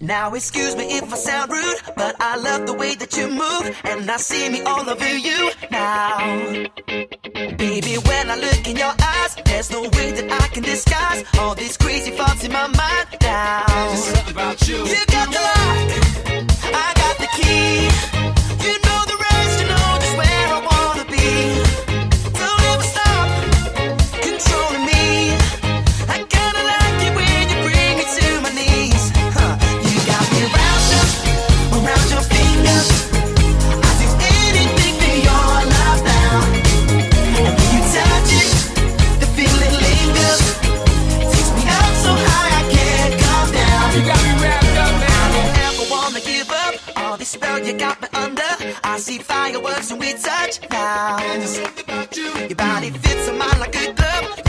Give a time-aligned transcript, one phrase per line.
[0.00, 3.80] Now, excuse me if I sound rude, but I love the way that you move,
[3.84, 6.18] and I see me all over you now.
[7.56, 11.54] Baby, when I look in your eyes, there's no way that I can disguise all
[11.54, 13.64] these crazy thoughts in my mind now.
[13.66, 14.84] There's something about you.
[14.84, 15.88] You got the lock,
[16.74, 18.68] I got the key.
[18.68, 18.95] You know.
[49.46, 51.18] fireworks when we touch now.
[52.48, 54.45] Your body fits a mine like a glove.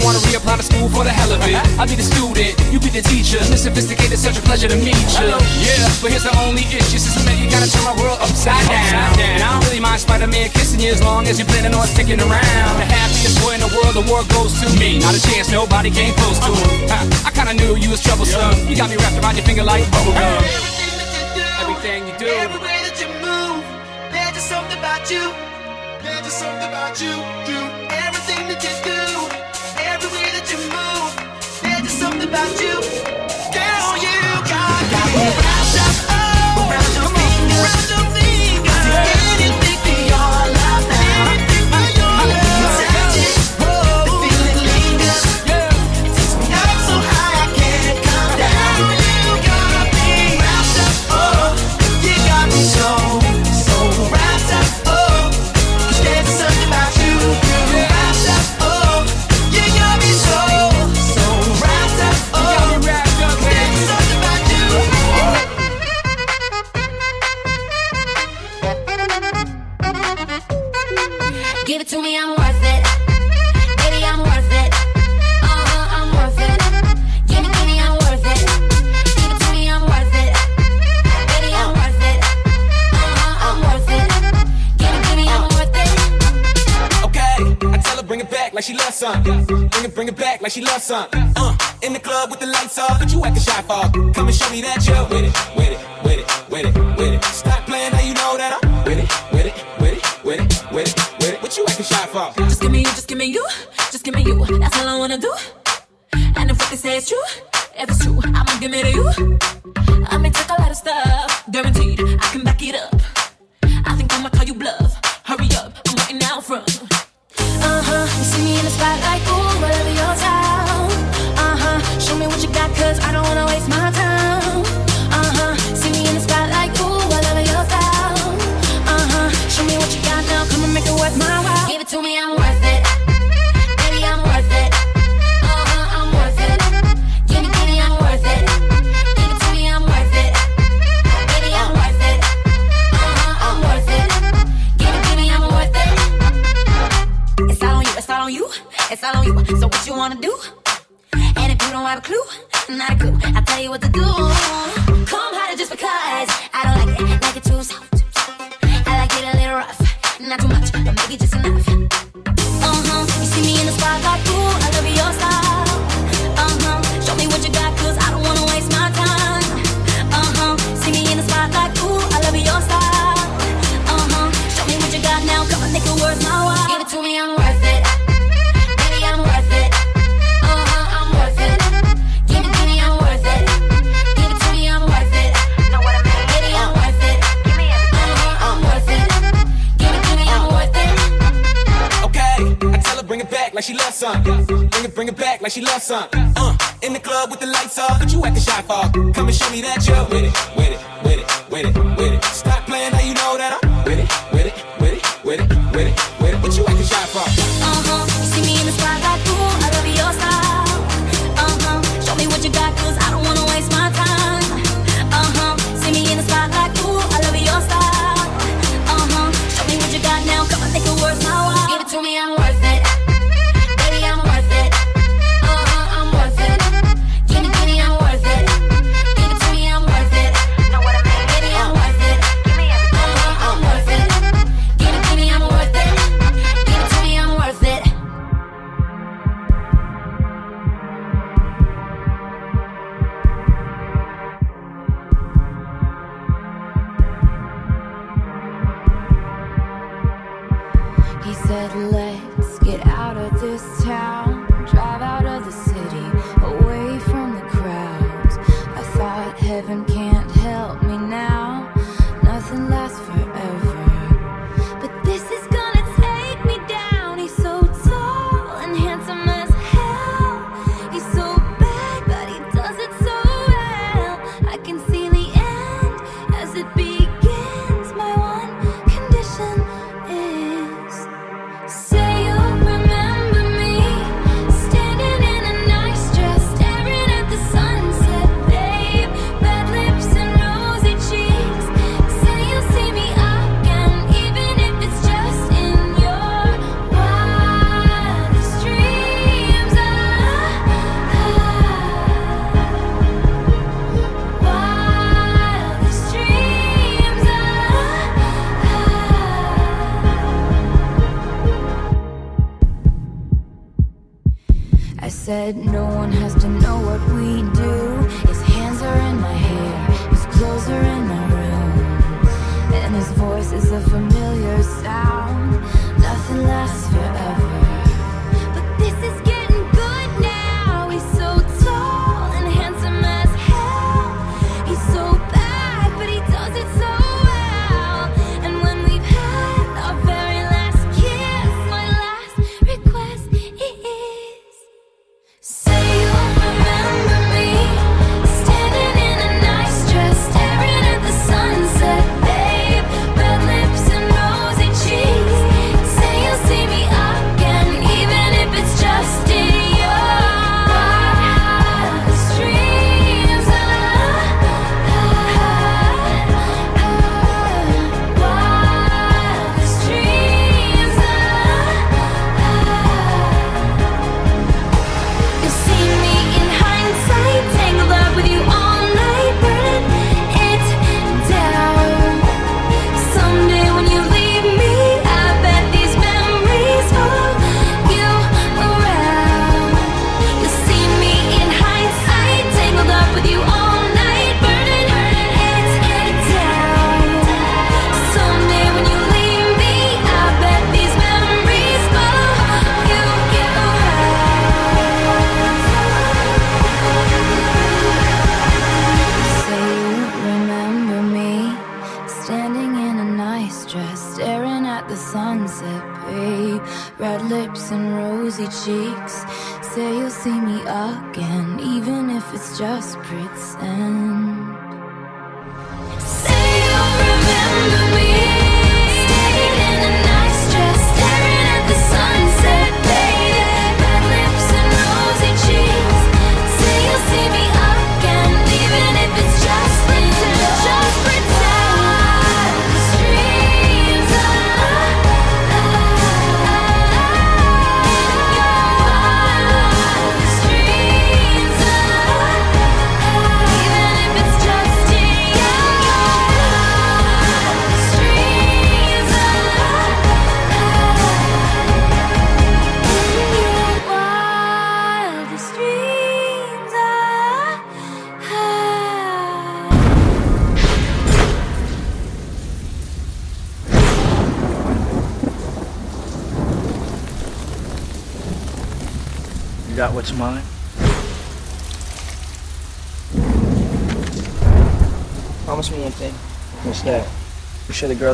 [0.00, 1.60] I wanna reapply to school for the hell of it.
[1.76, 3.36] I'll be the student, you be the teacher.
[3.52, 5.28] Miss Sophisticated, such a pleasure to meet you.
[5.60, 6.96] Yeah, but here's the only issue.
[6.96, 9.12] Since I met you, gotta turn my world upside down.
[9.20, 12.16] And I don't really mind Spider-Man kissing you as long as you're planning on sticking
[12.16, 12.72] around.
[12.80, 15.04] The happiest boy in the world, the world goes to me.
[15.04, 16.88] Not a chance, nobody came close to it.
[17.28, 18.56] I kinda knew you was troublesome.
[18.72, 20.40] You got me wrapped around your finger like bubblegum.
[21.60, 23.60] Everything you do, every way that you move,
[24.12, 25.28] there's just something about you.
[26.00, 27.39] There's just something about you.
[32.30, 33.29] about you.
[90.90, 91.19] sun.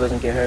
[0.00, 0.45] Doesn't get hurt?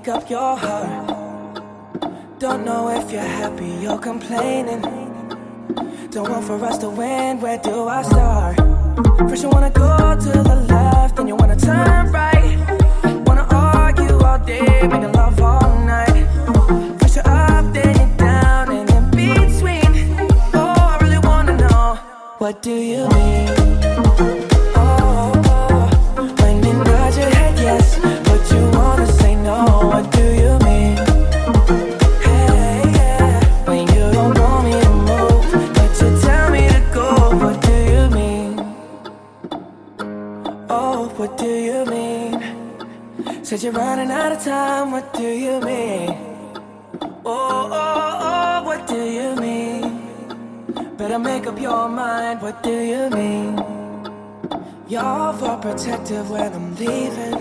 [0.00, 1.62] make up your heart.
[2.38, 4.80] Don't know if you're happy or complaining.
[6.10, 8.56] Don't want for us to win, where do I start?
[9.28, 12.56] First, you wanna go to the left, then you wanna turn right.
[13.26, 15.19] Wanna argue all day, make a
[44.44, 46.16] time, what do you mean?
[47.26, 50.00] Oh, oh, oh, what do you mean?
[50.96, 53.58] Better make up your mind, what do you mean?
[54.88, 57.36] You're for protective when I'm leaving.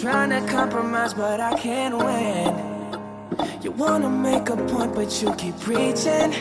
[0.00, 3.62] Trying to compromise, but I can't win.
[3.62, 6.32] You wanna make a point, but you keep preaching.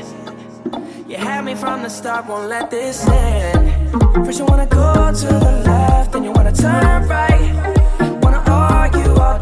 [1.08, 3.92] You had me from the start, won't let this end.
[4.26, 7.77] First, you wanna go to the left, then you wanna turn right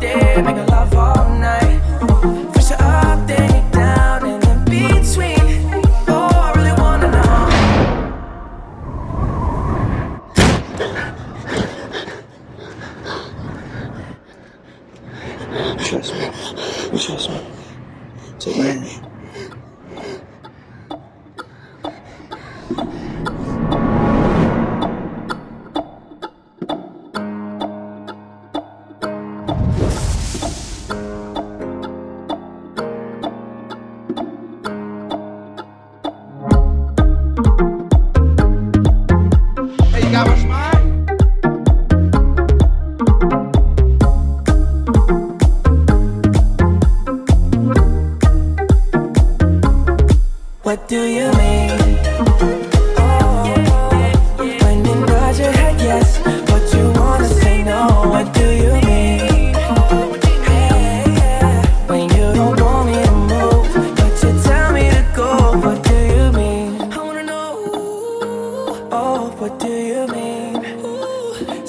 [0.06, 2.35] day, making love all night.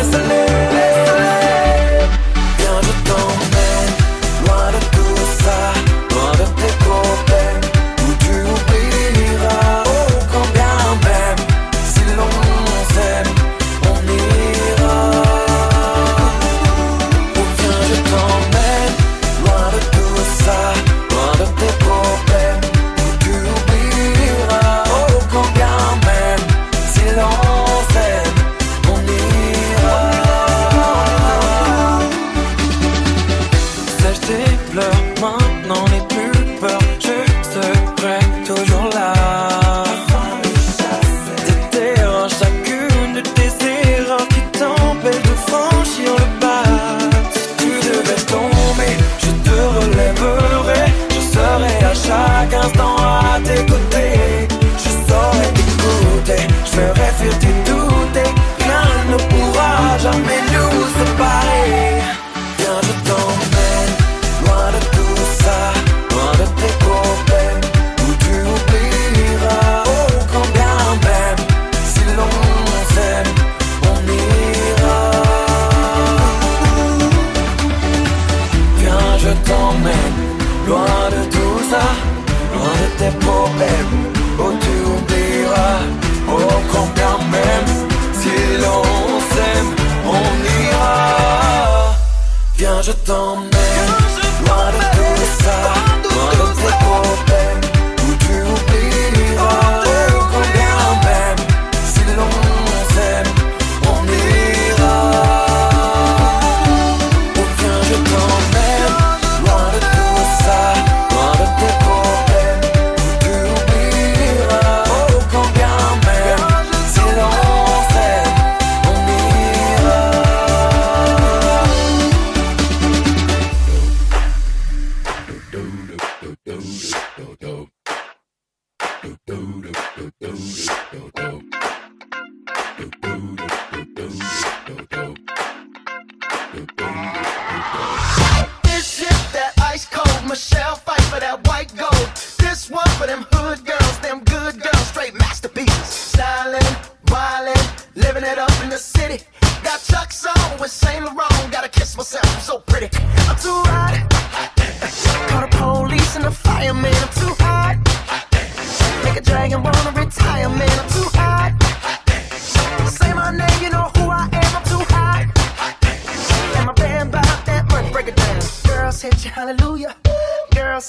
[0.00, 0.37] es el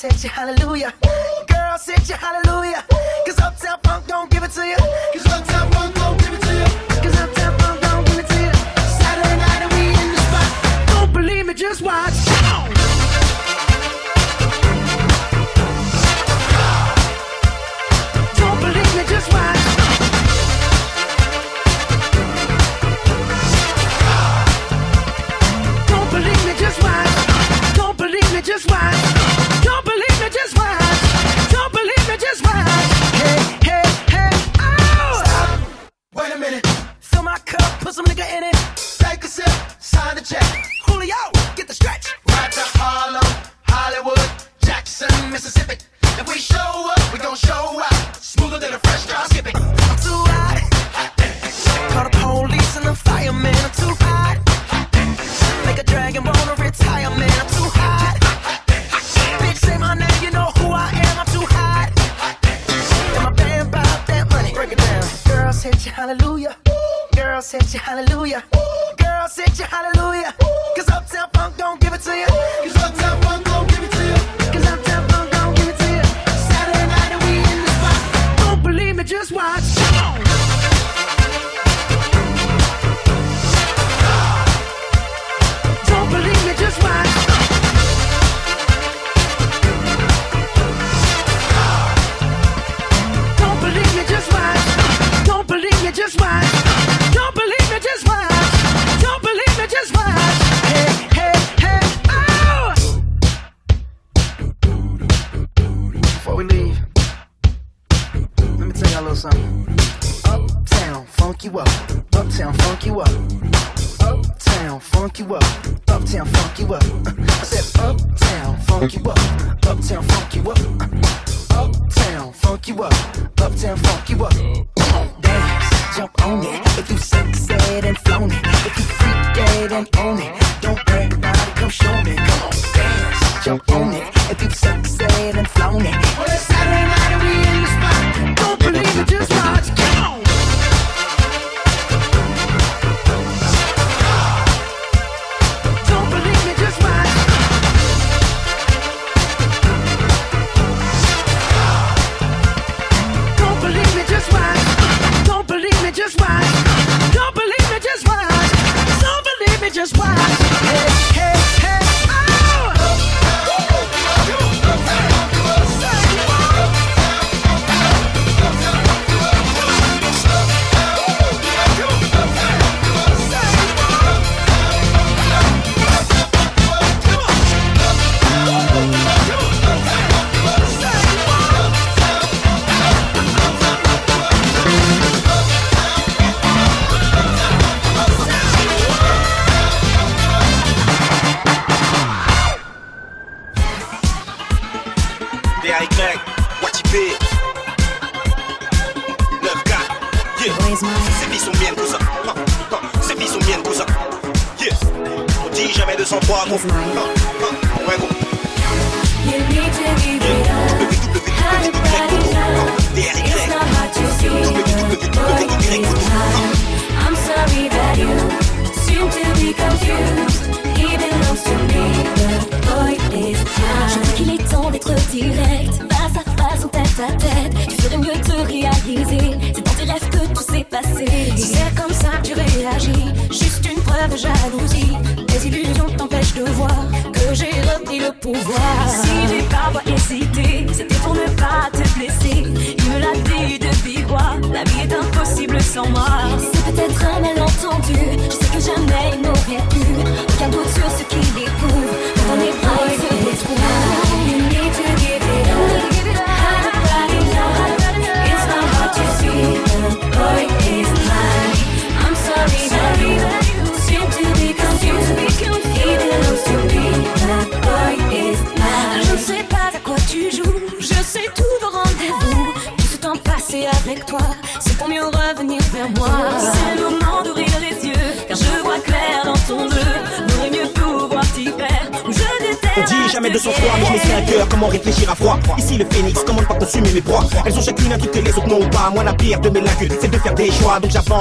[0.02, 0.94] Hit you, hallelujah.
[1.46, 2.86] Girl, hit you, hallelujah.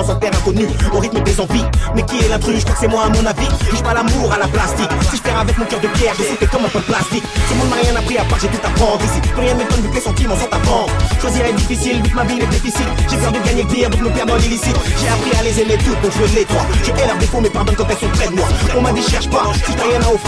[0.07, 1.65] un terre inconnu, au rythme des envies.
[1.95, 2.61] Mais qui est l'intrus?
[2.61, 3.49] Je crois que c'est moi à mon avis.
[3.71, 4.91] Juge pas l'amour à la plastique.
[5.11, 7.25] Si je perds avec mon cœur de pierre, je sautais comme un peu de plastique.
[7.49, 8.71] Ce monde m'a rien appris à part j'ai tout à
[9.05, 9.21] ici.
[9.21, 10.93] Plus rien m'étonne vu que les sentiments sont à prendre.
[11.21, 12.87] Choisir est difficile vu que ma vie est difficile.
[13.11, 14.77] J'ai peur de gagner pire donc me perdre dans l'illicite.
[15.01, 16.67] J'ai appris à les aimer toutes donc je les trois.
[16.85, 18.47] Je hais leurs défauts mais pardonne quand elles sont près de moi.
[18.77, 20.28] On m'a dit cherche pas, si t'as rien à offrir.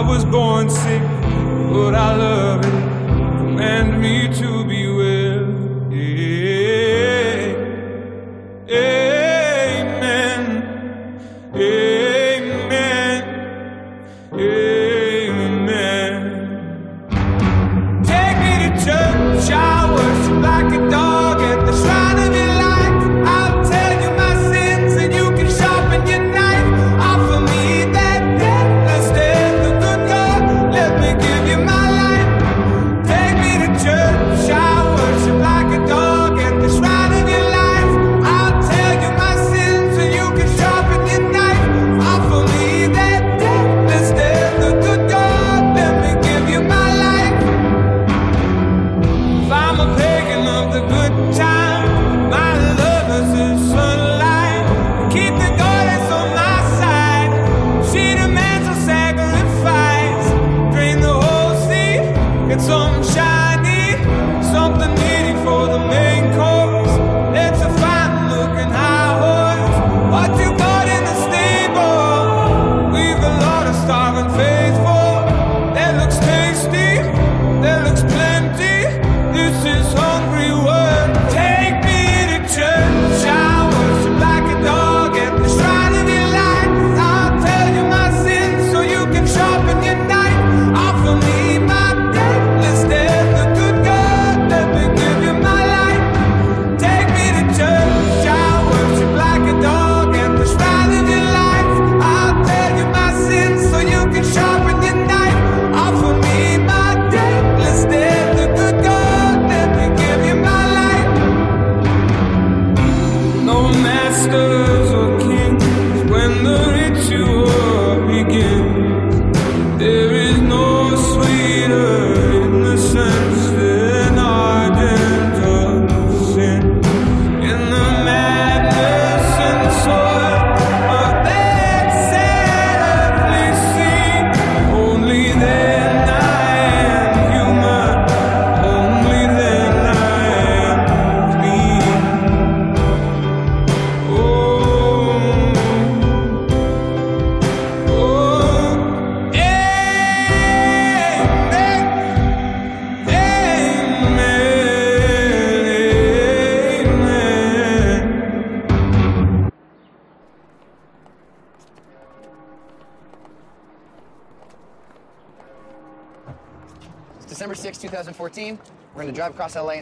[0.00, 1.02] I was born sick,
[1.74, 2.70] but I love it.
[3.36, 4.59] Command me to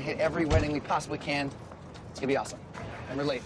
[0.09, 1.51] hit every wedding we possibly can.
[2.11, 2.59] It's gonna be awesome.
[3.11, 3.43] And we're late.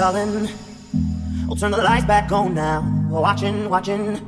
[0.00, 0.48] Darling,
[1.46, 2.80] I'll turn the lights back on now.
[3.10, 4.18] We're watching, watching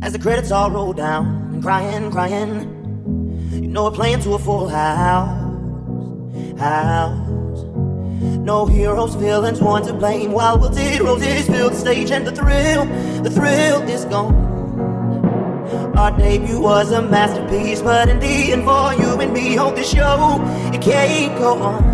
[0.00, 3.52] as the credits all roll down and crying, crying.
[3.52, 5.28] You know we're playing to a full house,
[6.58, 7.62] house.
[8.40, 10.32] No heroes, villains, one to blame.
[10.32, 12.86] While wilted roses fill the stage, and the thrill,
[13.22, 14.34] the thrill is gone.
[15.94, 19.90] Our debut was a masterpiece, but in the end, for you and me on this
[19.90, 20.40] show,
[20.72, 21.93] it can't go on.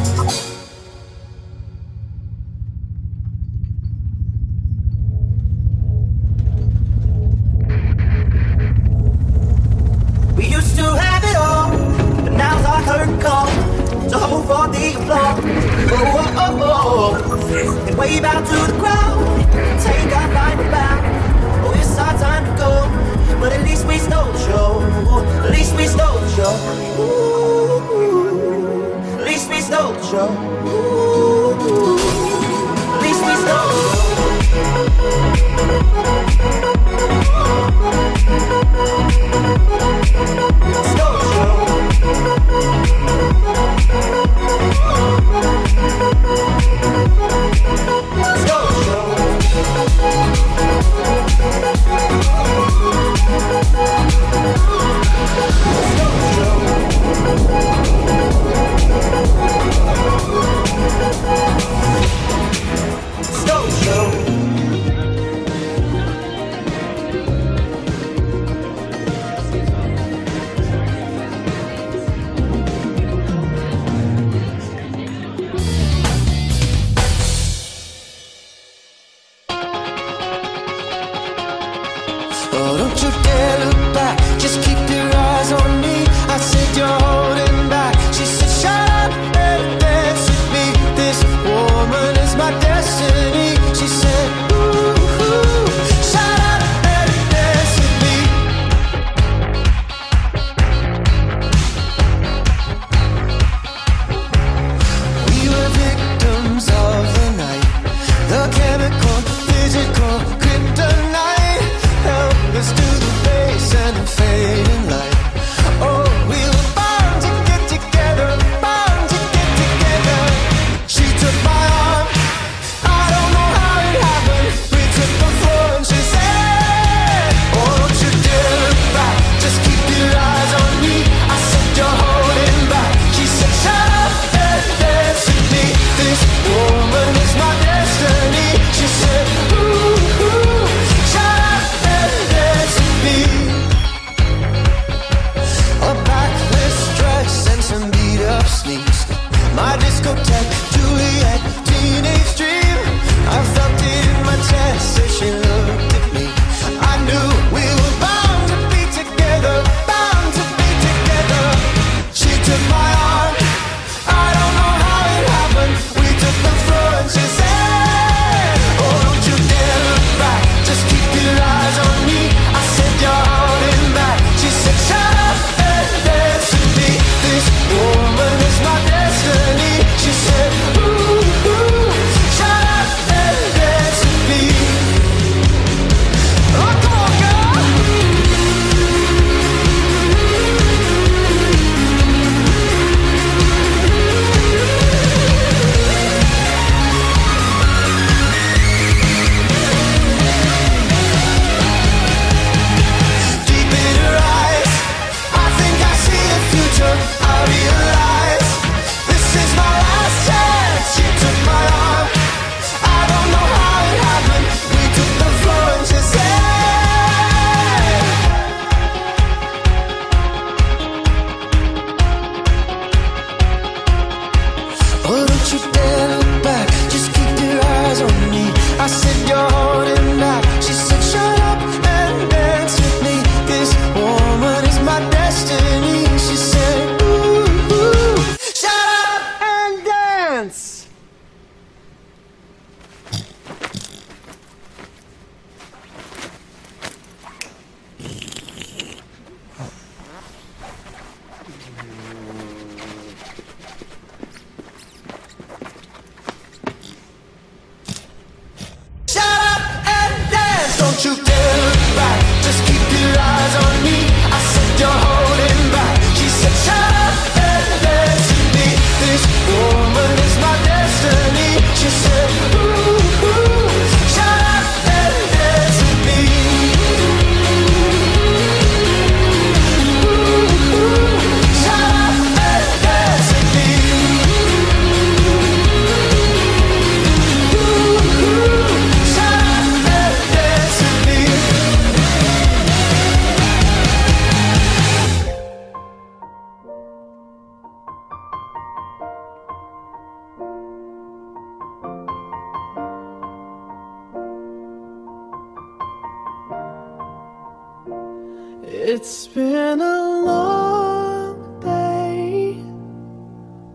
[308.83, 312.55] It's been a long day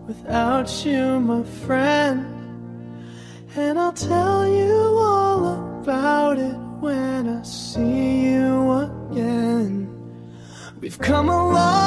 [0.05, 2.27] without you, my friend.
[3.55, 9.87] And I'll tell you all about it when I see you again.
[10.81, 11.86] We've come a long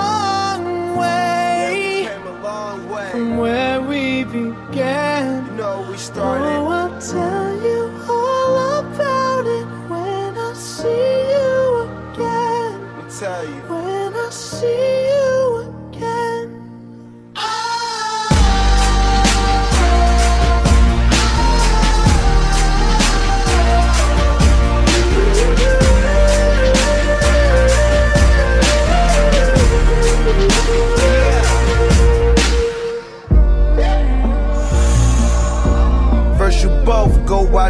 [3.41, 5.45] where we began.
[5.47, 6.60] You know we started.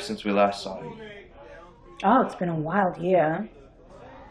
[0.00, 0.96] Since we last saw you.
[2.04, 3.48] Oh, it's been a wild year.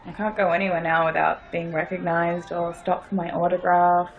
[0.06, 4.10] I can't go anywhere now without being recognized or stopped for my autograph.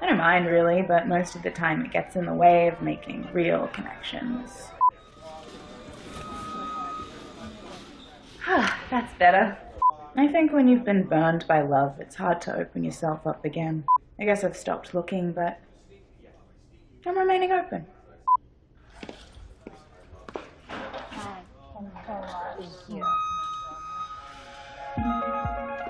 [0.00, 2.80] I don't mind really, but most of the time it gets in the way of
[2.80, 4.68] making real connections.
[8.90, 9.56] That's better.
[10.16, 13.84] I think when you've been burned by love, it's hard to open yourself up again.
[14.20, 15.58] I guess I've stopped looking, but
[17.06, 17.86] I'm remaining open.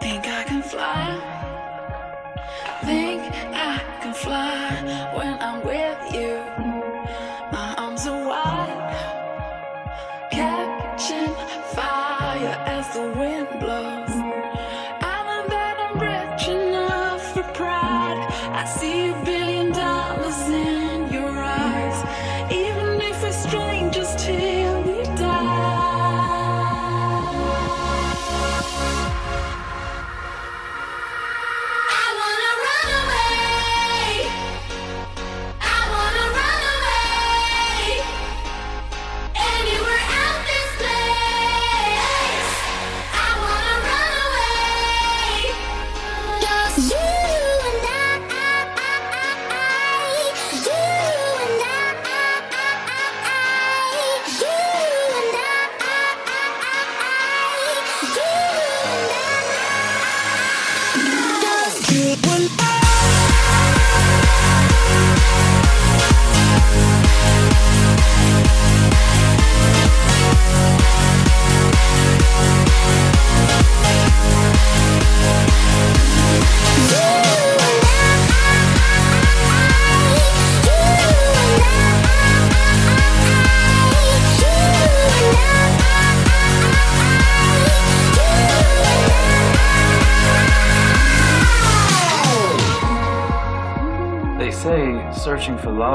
[0.00, 1.06] Think I can fly.
[2.84, 6.34] Think I can fly when I'm with you.
[7.50, 8.80] My arms are wide,
[10.30, 11.34] catching
[11.74, 14.14] fire as the wind blows.
[15.12, 18.20] I know that I'm rich enough for pride.
[18.52, 19.51] I see you, Billy.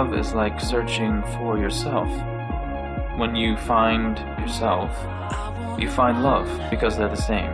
[0.08, 2.10] love is like searching for yourself.
[3.18, 4.92] When you find yourself,
[5.80, 7.52] you find love because they're the same.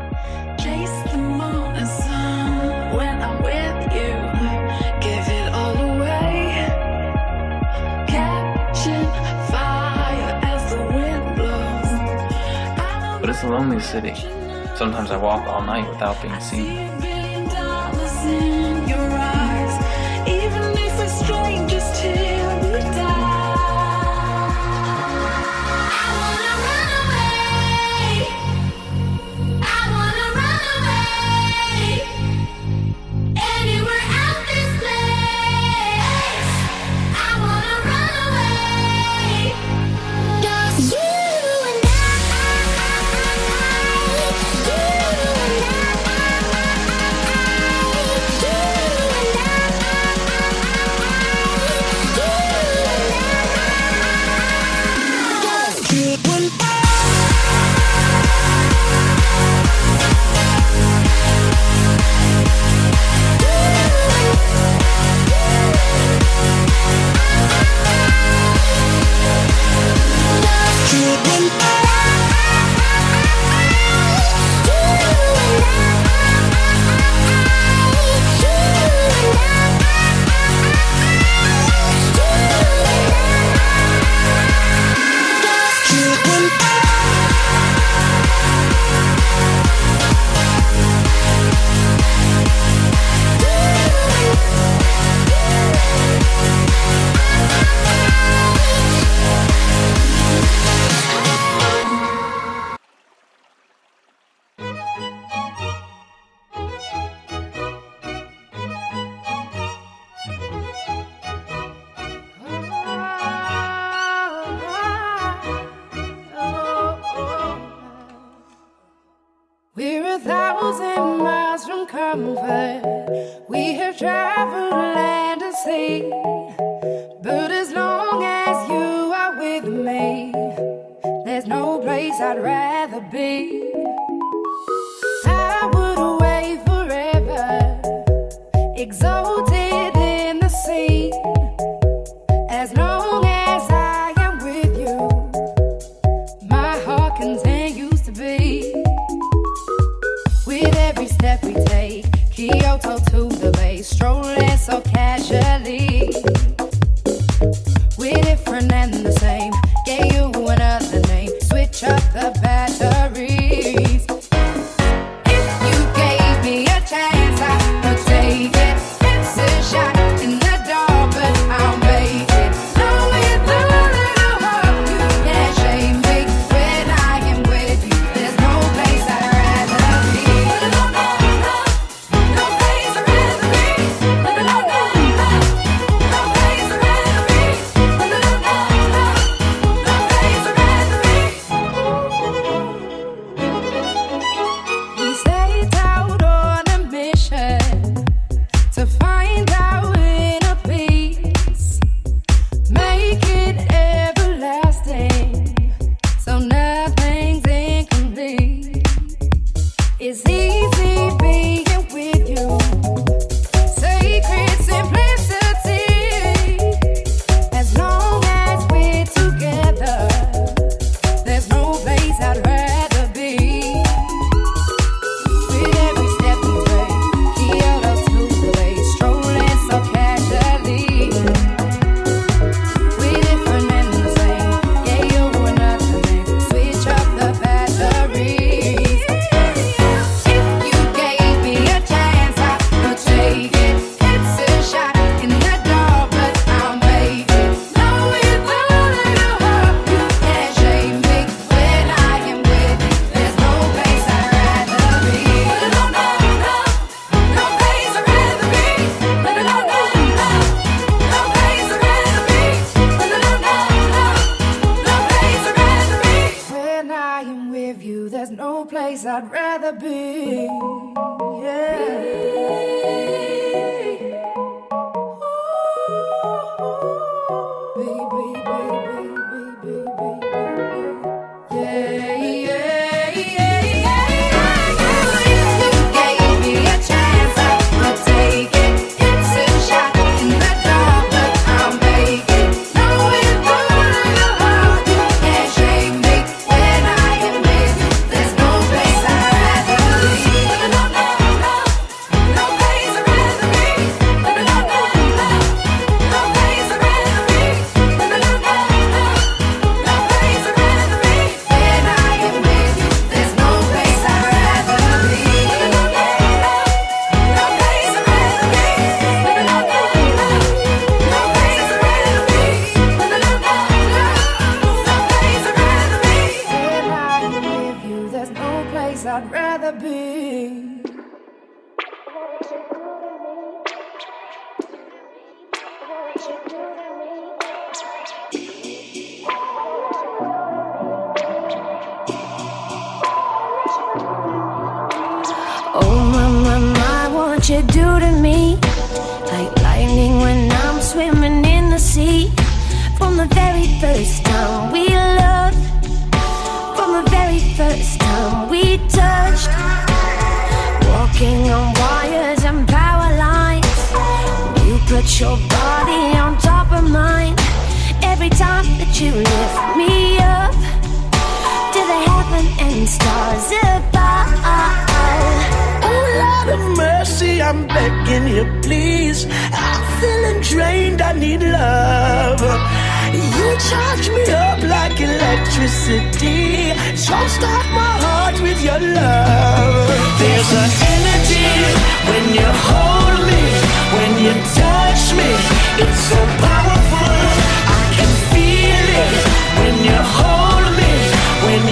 [0.58, 4.14] Chase the sun when I'm with you.
[5.02, 6.68] Give it all away.
[8.08, 9.08] Catching
[9.52, 13.20] fire as the wind blows.
[13.22, 14.16] But it's a lonely city.
[14.76, 16.93] Sometimes I walk all night without being seen.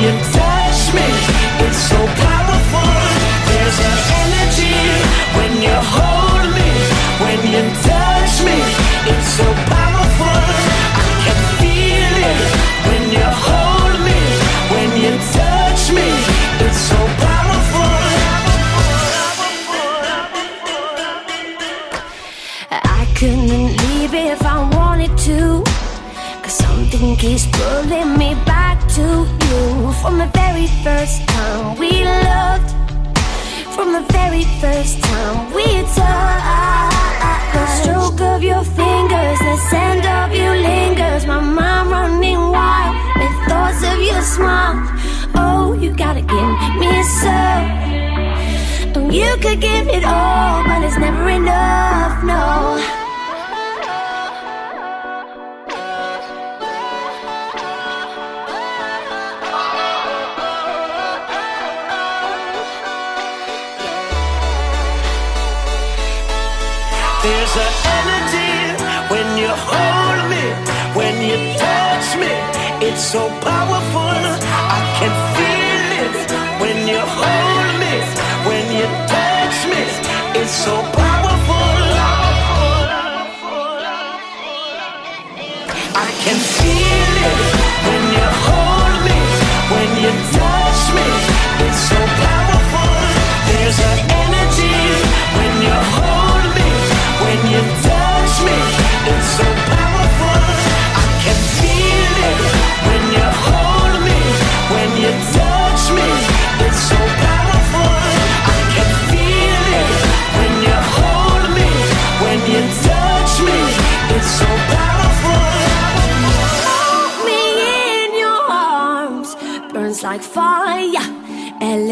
[0.04, 0.31] audience.
[49.42, 52.78] could give it all, but it's never enough, no.
[67.24, 68.52] There's an energy
[69.12, 70.44] when you hold me,
[70.94, 72.32] when you touch me,
[72.88, 73.61] it's so powerful.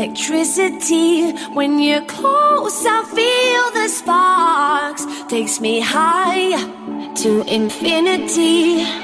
[0.09, 1.31] electricity.
[1.53, 5.05] When you're close, I feel the sparks.
[5.27, 6.57] Takes me high
[7.15, 8.98] to infinity.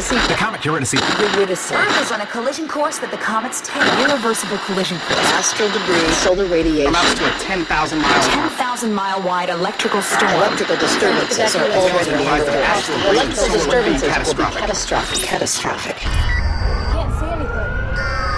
[0.00, 0.28] to see.
[0.28, 0.98] The comet, you're in a see.
[1.36, 1.74] You're to see.
[1.74, 3.82] Earth is on a collision course with the comet's tail.
[4.04, 5.18] Irreversible collision course.
[5.36, 6.12] Astral debris.
[6.24, 6.88] Solar radiation.
[6.88, 8.22] Amounts to a 10,000 mile.
[8.22, 10.32] 10,000 mile wide electrical storm.
[10.34, 14.60] Electrical disturbances are already Electrical, electrical disturbances will be catastrophic.
[14.60, 15.22] Catastrophic.
[15.22, 15.96] Catastrophic.
[16.02, 17.70] You can't see anything.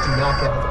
[0.03, 0.62] Do not get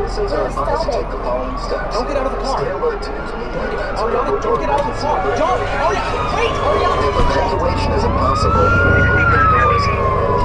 [0.00, 1.94] Citizens are advised to take the following steps.
[1.94, 2.56] Don't get out of the car.
[2.56, 4.00] Stay alert to news media events.
[4.00, 5.20] Hurry up, don't get out of the car.
[5.36, 6.08] Don't, Oh up,
[6.40, 7.04] wait, Oh up.
[7.04, 8.64] If evacuation is impossible,
[9.12, 9.28] make
[9.60, 9.84] noise.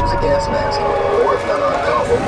[0.04, 0.76] Use a gas mask,
[1.24, 2.20] or if none are available,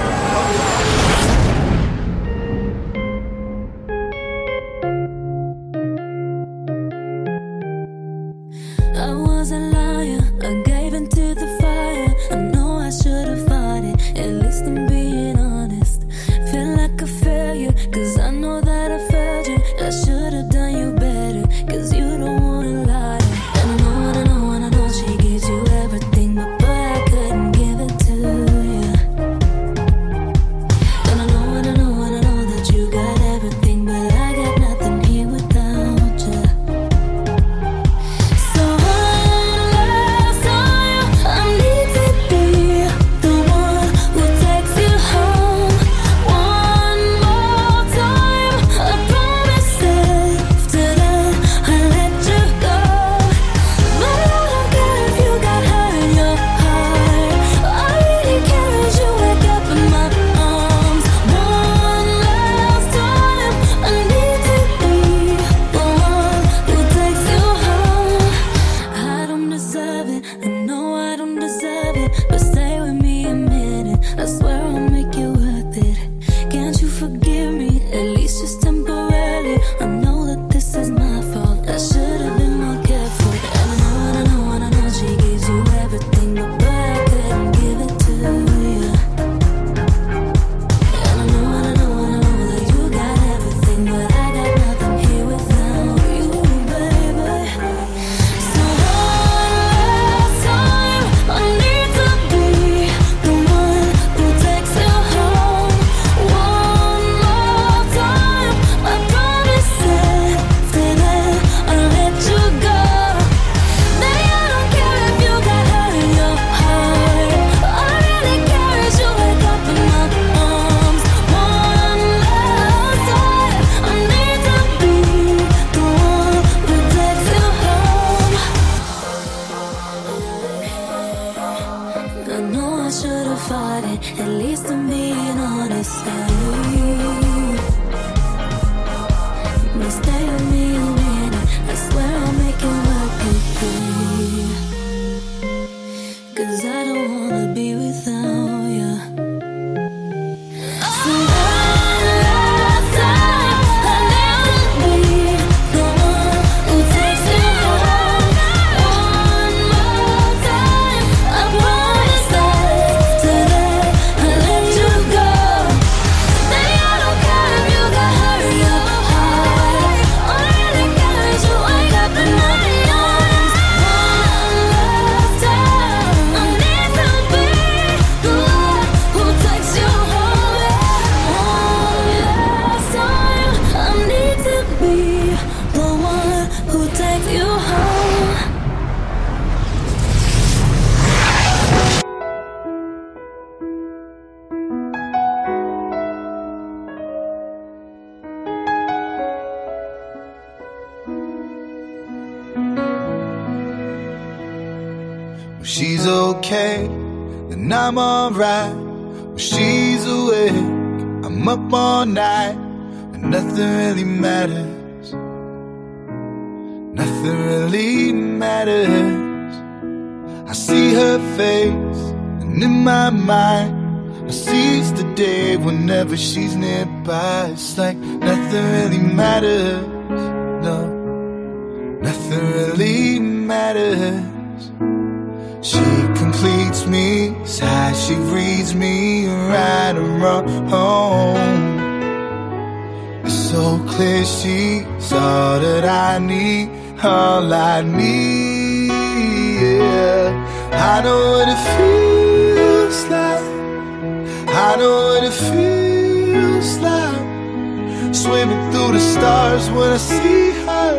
[258.27, 260.95] swimming through the stars when I see her.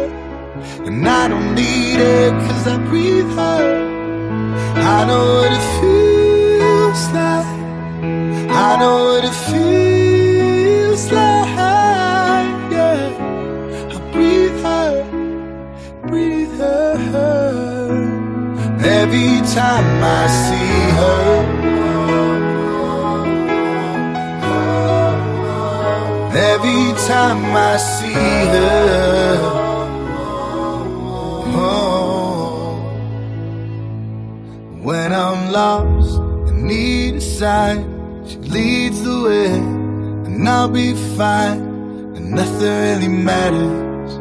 [0.87, 3.65] And I don't need it cause I breathe her.
[4.97, 7.49] I know what it feels like.
[8.67, 12.57] I know what it feels like.
[12.77, 13.95] Yeah.
[13.95, 14.93] I breathe her,
[16.11, 17.35] breathe her.
[19.01, 19.89] Every time
[20.21, 21.58] I see her.
[26.59, 28.13] every time I see
[28.55, 29.39] her.
[31.55, 32.81] Oh.
[34.83, 36.19] When I'm lost
[36.49, 37.79] and need a sign,
[38.27, 39.53] she leads the way,
[40.27, 41.61] and I'll be fine.
[42.17, 44.13] And nothing really matters.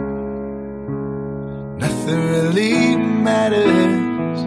[1.83, 4.37] Nothing really matters.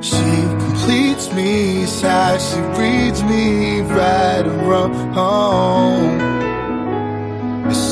[0.00, 0.30] She
[0.64, 6.45] completes me, sighs, she reads me right and wrong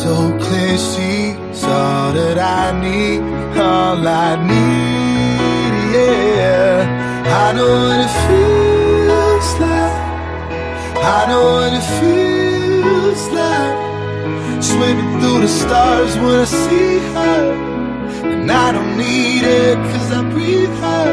[0.04, 3.20] so clear she saw that I need
[3.56, 6.76] all I need, yeah.
[7.44, 9.96] I know what it feels like.
[11.16, 13.76] I know what it feels like.
[14.70, 17.44] Swimming through the stars when I see her.
[18.32, 21.08] And I don't need it cause I breathe her.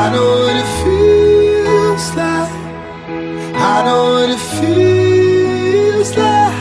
[0.00, 2.52] I know what it feels like.
[3.72, 6.51] I know what it feels like.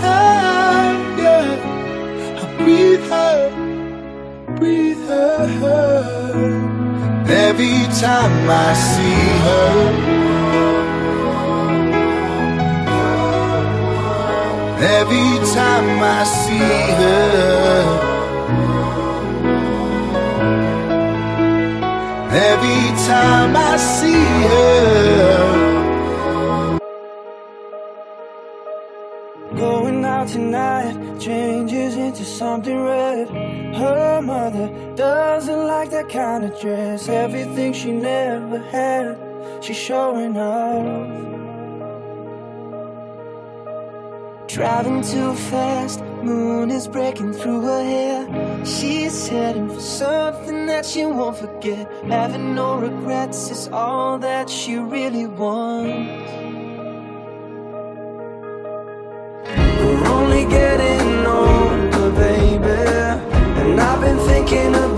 [7.31, 9.71] every time I see her,
[14.99, 17.83] every time I see her,
[22.51, 25.70] every time I see her.
[30.21, 33.27] out tonight changes into something red.
[33.75, 37.09] Her mother doesn't like that kind of dress.
[37.09, 39.17] Everything she never had,
[39.63, 41.29] she's showing off.
[44.47, 48.65] Driving too fast, moon is breaking through her hair.
[48.65, 51.89] She's heading for something that she won't forget.
[52.03, 56.40] Having no regrets is all that she really wants.
[60.45, 62.67] getting older, baby,
[63.59, 64.90] and I've been thinking about.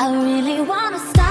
[0.00, 1.27] I really wanna stop,